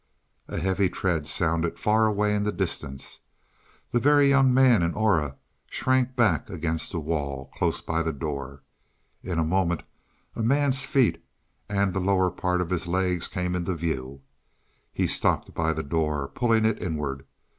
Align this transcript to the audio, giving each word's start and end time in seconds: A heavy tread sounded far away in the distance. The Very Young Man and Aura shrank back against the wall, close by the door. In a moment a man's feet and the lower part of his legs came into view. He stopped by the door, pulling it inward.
A 0.47 0.57
heavy 0.57 0.89
tread 0.89 1.27
sounded 1.27 1.77
far 1.77 2.07
away 2.07 2.33
in 2.33 2.41
the 2.43 2.51
distance. 2.51 3.19
The 3.91 3.99
Very 3.99 4.29
Young 4.29 4.51
Man 4.51 4.81
and 4.81 4.95
Aura 4.95 5.35
shrank 5.67 6.15
back 6.15 6.49
against 6.49 6.91
the 6.91 6.99
wall, 6.99 7.51
close 7.55 7.81
by 7.81 8.01
the 8.01 8.11
door. 8.11 8.63
In 9.21 9.37
a 9.37 9.43
moment 9.43 9.83
a 10.35 10.41
man's 10.41 10.85
feet 10.85 11.23
and 11.69 11.93
the 11.93 11.99
lower 11.99 12.31
part 12.31 12.61
of 12.61 12.71
his 12.71 12.87
legs 12.87 13.27
came 13.27 13.53
into 13.53 13.75
view. 13.75 14.23
He 14.91 15.05
stopped 15.05 15.53
by 15.53 15.71
the 15.71 15.83
door, 15.83 16.29
pulling 16.29 16.65
it 16.65 16.81
inward. 16.81 17.23